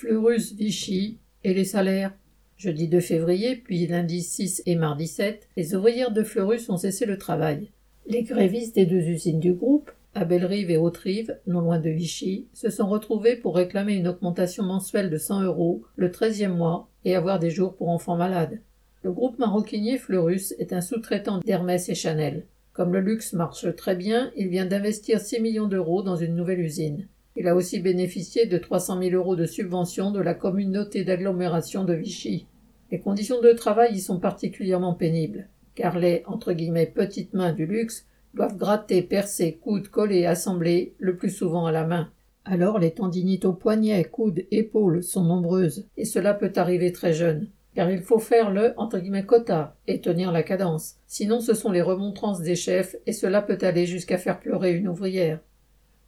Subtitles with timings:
[0.00, 2.14] Fleurus Vichy et les salaires
[2.56, 7.04] Jeudi 2 février, puis lundi 6 et mardi 7, les ouvrières de Fleurus ont cessé
[7.04, 7.70] le travail.
[8.06, 12.46] Les grévistes des deux usines du groupe, à Bellerive et Haute-Rive, non loin de Vichy,
[12.54, 17.14] se sont retrouvés pour réclamer une augmentation mensuelle de 100 euros le 13e mois et
[17.14, 18.58] avoir des jours pour enfants malades.
[19.02, 22.46] Le groupe maroquinier Fleurus est un sous-traitant d'Hermès et Chanel.
[22.72, 26.60] Comme le luxe marche très bien, il vient d'investir 6 millions d'euros dans une nouvelle
[26.60, 27.06] usine.
[27.36, 31.94] Il a aussi bénéficié de 300 000 euros de subvention de la communauté d'agglomération de
[31.94, 32.46] Vichy.
[32.90, 36.24] Les conditions de travail y sont particulièrement pénibles, car les
[36.94, 41.86] petites mains du luxe doivent gratter, percer, coudre, coller, assembler, le plus souvent à la
[41.86, 42.10] main.
[42.44, 47.48] Alors les tendinites aux poignets, coudes, épaules sont nombreuses, et cela peut arriver très jeune.
[47.74, 50.96] Car il faut faire le entre guillemets quota et tenir la cadence.
[51.06, 54.88] Sinon ce sont les remontrances des chefs et cela peut aller jusqu'à faire pleurer une
[54.88, 55.38] ouvrière.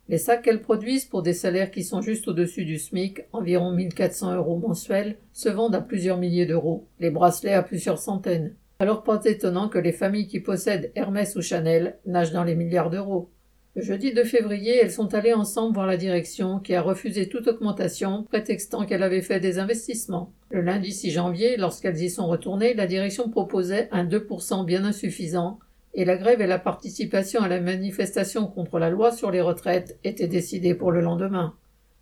[0.09, 4.35] Les sacs qu'elles produisent pour des salaires qui sont juste au-dessus du SMIC, environ 1400
[4.37, 8.55] euros mensuels, se vendent à plusieurs milliers d'euros, les bracelets à plusieurs centaines.
[8.79, 12.91] Alors pas étonnant que les familles qui possèdent Hermès ou Chanel nagent dans les milliards
[12.91, 13.31] d'euros.
[13.75, 17.49] Le jeudi 2 février, elles sont allées ensemble voir la direction qui a refusé toute
[17.49, 20.35] augmentation, prétextant qu'elle avait fait des investissements.
[20.51, 25.59] Le lundi 6 janvier, lorsqu'elles y sont retournées, la direction proposait un 2% bien insuffisant,
[25.95, 29.99] et la grève et la participation à la manifestation contre la loi sur les retraites
[30.05, 31.55] étaient décidées pour le lendemain.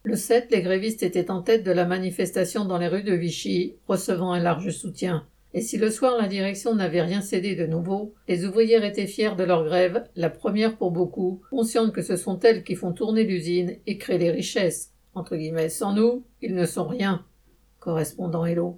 [0.02, 3.76] Le 7, les grévistes étaient en tête de la manifestation dans les rues de Vichy,
[3.86, 5.26] recevant un large soutien.
[5.52, 9.36] Et si le soir la direction n'avait rien cédé de nouveau, les ouvrières étaient fières
[9.36, 13.24] de leur grève, la première pour beaucoup, conscientes que ce sont elles qui font tourner
[13.24, 14.92] l'usine et créent les richesses.
[15.14, 17.24] Entre guillemets, sans nous, ils ne sont rien.
[17.80, 18.68] Correspondant Hello.